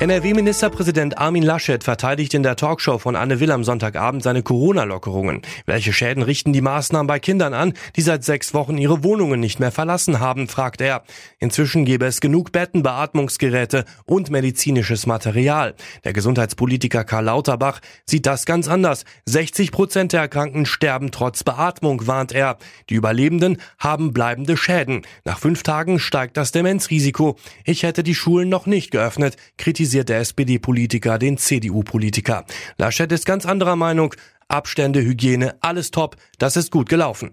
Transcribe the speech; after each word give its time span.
NRW-Ministerpräsident 0.00 1.18
Armin 1.18 1.42
Laschet 1.42 1.84
verteidigt 1.84 2.32
in 2.32 2.42
der 2.42 2.56
Talkshow 2.56 2.96
von 2.96 3.16
Anne 3.16 3.38
Will 3.38 3.50
am 3.50 3.64
Sonntagabend 3.64 4.22
seine 4.22 4.42
Corona-Lockerungen. 4.42 5.42
Welche 5.66 5.92
Schäden 5.92 6.22
richten 6.22 6.54
die 6.54 6.62
Maßnahmen 6.62 7.06
bei 7.06 7.18
Kindern 7.18 7.52
an, 7.52 7.74
die 7.96 8.00
seit 8.00 8.24
sechs 8.24 8.54
Wochen 8.54 8.78
ihre 8.78 9.04
Wohnungen 9.04 9.40
nicht 9.40 9.60
mehr 9.60 9.70
verlassen 9.70 10.18
haben, 10.18 10.48
fragt 10.48 10.80
er. 10.80 11.02
Inzwischen 11.38 11.84
gäbe 11.84 12.06
es 12.06 12.22
genug 12.22 12.50
Betten, 12.50 12.82
Beatmungsgeräte 12.82 13.84
und 14.06 14.30
medizinisches 14.30 15.04
Material. 15.04 15.74
Der 16.04 16.14
Gesundheitspolitiker 16.14 17.04
Karl 17.04 17.26
Lauterbach 17.26 17.80
sieht 18.06 18.24
das 18.24 18.46
ganz 18.46 18.68
anders. 18.68 19.04
60 19.26 19.70
Prozent 19.70 20.14
der 20.14 20.22
Erkrankten 20.22 20.64
sterben 20.64 21.10
trotz 21.10 21.44
Beatmung, 21.44 22.06
warnt 22.06 22.32
er. 22.32 22.56
Die 22.88 22.94
Überlebenden 22.94 23.58
haben 23.78 24.14
bleibende 24.14 24.56
Schäden. 24.56 25.02
Nach 25.26 25.38
fünf 25.38 25.62
Tagen 25.62 25.98
steigt 25.98 26.38
das 26.38 26.52
Demenzrisiko. 26.52 27.36
Ich 27.66 27.82
hätte 27.82 28.02
die 28.02 28.14
Schulen 28.14 28.48
noch 28.48 28.64
nicht 28.64 28.92
geöffnet, 28.92 29.36
kritisiert 29.58 29.89
kritisiert 29.90 30.08
der 30.08 30.20
SPD-Politiker 30.20 31.18
den 31.18 31.36
CDU-Politiker. 31.36 32.44
Laschet 32.78 33.10
ist 33.10 33.26
ganz 33.26 33.44
anderer 33.44 33.74
Meinung. 33.74 34.14
Abstände, 34.46 35.00
Hygiene, 35.00 35.56
alles 35.62 35.90
top, 35.90 36.16
das 36.38 36.56
ist 36.56 36.70
gut 36.70 36.88
gelaufen. 36.88 37.32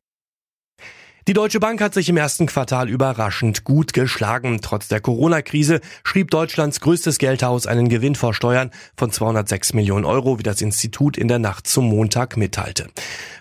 Die 1.27 1.33
Deutsche 1.33 1.59
Bank 1.59 1.81
hat 1.81 1.93
sich 1.93 2.07
im 2.07 2.15
ersten 2.15 2.45
Quartal 2.45 2.87
überraschend 2.87 3.65
gut 3.65 3.91
geschlagen. 3.91 4.59
Trotz 4.61 4.87
der 4.87 5.01
Corona-Krise 5.01 5.81
schrieb 6.05 6.31
Deutschlands 6.31 6.79
größtes 6.79 7.17
Geldhaus 7.17 7.67
einen 7.67 7.89
Gewinn 7.89 8.15
vor 8.15 8.33
Steuern 8.33 8.71
von 8.95 9.11
206 9.11 9.73
Millionen 9.73 10.05
Euro, 10.05 10.39
wie 10.39 10.43
das 10.43 10.61
Institut 10.61 11.17
in 11.17 11.27
der 11.27 11.39
Nacht 11.39 11.67
zum 11.67 11.89
Montag 11.89 12.37
mitteilte. 12.37 12.87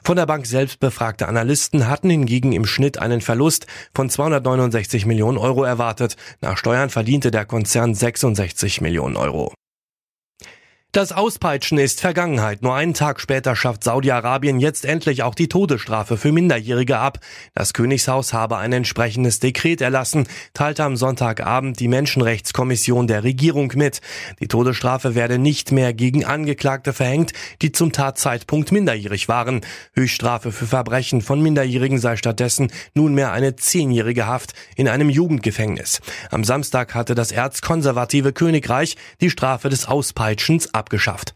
Von 0.02 0.16
der 0.16 0.26
Bank 0.26 0.46
selbst 0.46 0.80
befragte 0.80 1.28
Analysten 1.28 1.86
hatten 1.86 2.10
hingegen 2.10 2.50
im 2.50 2.66
Schnitt 2.66 2.98
einen 2.98 3.20
Verlust 3.20 3.68
von 3.94 4.10
269 4.10 5.06
Millionen 5.06 5.38
Euro 5.38 5.62
erwartet. 5.62 6.16
Nach 6.40 6.58
Steuern 6.58 6.90
verdiente 6.90 7.30
der 7.30 7.44
Konzern 7.44 7.94
66 7.94 8.80
Millionen 8.80 9.16
Euro. 9.16 9.52
Das 10.96 11.12
Auspeitschen 11.12 11.76
ist 11.76 12.00
Vergangenheit. 12.00 12.62
Nur 12.62 12.74
einen 12.74 12.94
Tag 12.94 13.20
später 13.20 13.54
schafft 13.54 13.84
Saudi-Arabien 13.84 14.58
jetzt 14.58 14.86
endlich 14.86 15.22
auch 15.22 15.34
die 15.34 15.46
Todesstrafe 15.46 16.16
für 16.16 16.32
Minderjährige 16.32 16.96
ab. 16.96 17.18
Das 17.52 17.74
Königshaus 17.74 18.32
habe 18.32 18.56
ein 18.56 18.72
entsprechendes 18.72 19.38
Dekret 19.38 19.82
erlassen, 19.82 20.26
teilte 20.54 20.84
am 20.84 20.96
Sonntagabend 20.96 21.80
die 21.80 21.88
Menschenrechtskommission 21.88 23.08
der 23.08 23.24
Regierung 23.24 23.74
mit. 23.76 24.00
Die 24.40 24.48
Todesstrafe 24.48 25.14
werde 25.14 25.36
nicht 25.36 25.70
mehr 25.70 25.92
gegen 25.92 26.24
Angeklagte 26.24 26.94
verhängt, 26.94 27.34
die 27.60 27.72
zum 27.72 27.92
Tatzeitpunkt 27.92 28.72
minderjährig 28.72 29.28
waren. 29.28 29.60
Höchststrafe 29.94 30.50
für 30.50 30.66
Verbrechen 30.66 31.20
von 31.20 31.42
Minderjährigen 31.42 31.98
sei 31.98 32.16
stattdessen 32.16 32.72
nunmehr 32.94 33.32
eine 33.32 33.54
zehnjährige 33.54 34.26
Haft 34.26 34.54
in 34.76 34.88
einem 34.88 35.10
Jugendgefängnis. 35.10 36.00
Am 36.30 36.42
Samstag 36.42 36.94
hatte 36.94 37.14
das 37.14 37.32
erzkonservative 37.32 38.32
Königreich 38.32 38.96
die 39.20 39.28
Strafe 39.28 39.68
des 39.68 39.86
Auspeitschens 39.86 40.72
ab 40.72 40.85
abgeschafft. 40.86 41.34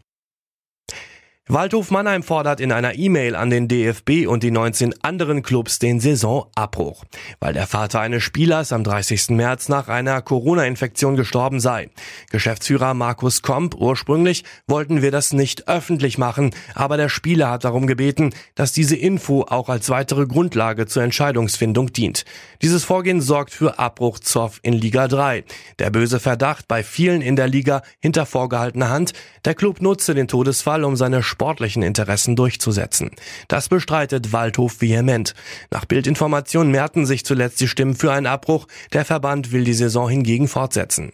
Waldhof 1.53 1.91
Mannheim 1.91 2.23
fordert 2.23 2.61
in 2.61 2.71
einer 2.71 2.95
E-Mail 2.95 3.35
an 3.35 3.49
den 3.49 3.67
DFB 3.67 4.25
und 4.25 4.41
die 4.41 4.51
19 4.51 5.03
anderen 5.03 5.43
Clubs 5.43 5.79
den 5.79 5.99
Saisonabbruch, 5.99 7.03
weil 7.41 7.51
der 7.51 7.67
Vater 7.67 7.99
eines 7.99 8.23
Spielers 8.23 8.71
am 8.71 8.85
30. 8.85 9.31
März 9.31 9.67
nach 9.67 9.89
einer 9.89 10.21
Corona-Infektion 10.21 11.17
gestorben 11.17 11.59
sei. 11.59 11.89
Geschäftsführer 12.29 12.93
Markus 12.93 13.41
Komp, 13.41 13.75
ursprünglich 13.75 14.45
wollten 14.65 15.01
wir 15.01 15.11
das 15.11 15.33
nicht 15.33 15.67
öffentlich 15.67 16.17
machen, 16.17 16.51
aber 16.73 16.95
der 16.95 17.09
Spieler 17.09 17.49
hat 17.49 17.65
darum 17.65 17.85
gebeten, 17.85 18.29
dass 18.55 18.71
diese 18.71 18.95
Info 18.95 19.41
auch 19.41 19.67
als 19.67 19.89
weitere 19.89 20.27
Grundlage 20.27 20.85
zur 20.85 21.03
Entscheidungsfindung 21.03 21.91
dient. 21.91 22.23
Dieses 22.61 22.85
Vorgehen 22.85 23.19
sorgt 23.19 23.51
für 23.51 23.77
Abbruchzoff 23.77 24.61
in 24.63 24.71
Liga 24.71 25.09
3. 25.09 25.43
Der 25.79 25.89
böse 25.89 26.21
Verdacht 26.21 26.69
bei 26.69 26.81
vielen 26.81 27.21
in 27.21 27.35
der 27.35 27.49
Liga 27.49 27.81
hinter 27.99 28.25
vorgehaltener 28.25 28.87
Hand, 28.87 29.11
der 29.43 29.53
Club 29.53 29.81
nutze 29.81 30.13
den 30.13 30.29
Todesfall, 30.29 30.85
um 30.85 30.95
seine 30.95 31.23
sportlichen 31.41 31.81
Interessen 31.81 32.35
durchzusetzen. 32.35 33.09
Das 33.47 33.67
bestreitet 33.67 34.31
Waldhof 34.31 34.79
vehement. 34.79 35.33
Nach 35.71 35.85
Bildinformationen 35.85 36.71
mehrten 36.71 37.07
sich 37.07 37.25
zuletzt 37.25 37.59
die 37.61 37.67
Stimmen 37.67 37.95
für 37.95 38.11
einen 38.11 38.27
Abbruch. 38.27 38.67
Der 38.93 39.05
Verband 39.05 39.51
will 39.51 39.63
die 39.63 39.73
Saison 39.73 40.07
hingegen 40.07 40.47
fortsetzen. 40.47 41.13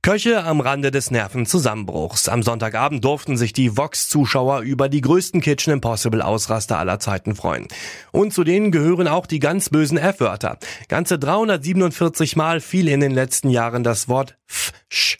Köche 0.00 0.42
am 0.42 0.62
Rande 0.62 0.90
des 0.90 1.10
Nervenzusammenbruchs. 1.10 2.30
Am 2.30 2.42
Sonntagabend 2.42 3.04
durften 3.04 3.36
sich 3.36 3.52
die 3.52 3.76
Vox-Zuschauer 3.76 4.60
über 4.60 4.88
die 4.88 5.02
größten 5.02 5.42
Kitchen 5.42 5.74
Impossible 5.74 6.22
Ausraster 6.22 6.78
aller 6.78 6.98
Zeiten 6.98 7.34
freuen. 7.34 7.68
Und 8.10 8.32
zu 8.32 8.42
denen 8.42 8.72
gehören 8.72 9.06
auch 9.06 9.26
die 9.26 9.38
ganz 9.38 9.68
bösen 9.68 9.98
F-Wörter. 9.98 10.56
Ganze 10.88 11.18
347 11.18 12.36
Mal 12.36 12.62
fiel 12.62 12.88
in 12.88 13.00
den 13.00 13.12
letzten 13.12 13.50
Jahren 13.50 13.84
das 13.84 14.08
Wort 14.08 14.38
F, 14.48 14.72
Sch 14.88 15.18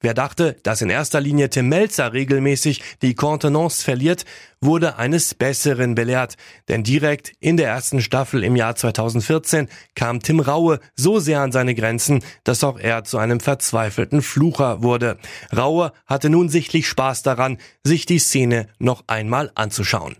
Wer 0.00 0.14
dachte, 0.14 0.56
dass 0.62 0.80
in 0.80 0.90
erster 0.90 1.20
Linie 1.20 1.50
Tim 1.50 1.68
Melzer 1.68 2.12
regelmäßig 2.12 2.82
die 3.02 3.14
Kontenance 3.14 3.82
verliert, 3.82 4.24
wurde 4.60 4.96
eines 4.96 5.34
Besseren 5.34 5.96
belehrt. 5.96 6.36
Denn 6.68 6.84
direkt 6.84 7.32
in 7.40 7.56
der 7.56 7.68
ersten 7.68 8.00
Staffel 8.00 8.44
im 8.44 8.54
Jahr 8.54 8.76
2014 8.76 9.68
kam 9.96 10.20
Tim 10.20 10.38
Raue 10.38 10.78
so 10.94 11.18
sehr 11.18 11.40
an 11.40 11.50
seine 11.50 11.74
Grenzen, 11.74 12.22
dass 12.44 12.62
auch 12.62 12.78
er 12.78 13.02
zu 13.02 13.18
einem 13.18 13.40
verzweifelten 13.40 14.22
Flucher 14.22 14.82
wurde. 14.84 15.18
Raue 15.56 15.92
hatte 16.06 16.30
nun 16.30 16.48
sichtlich 16.48 16.86
Spaß 16.86 17.22
daran, 17.22 17.58
sich 17.82 18.06
die 18.06 18.20
Szene 18.20 18.68
noch 18.78 19.02
einmal 19.08 19.50
anzuschauen. 19.56 20.16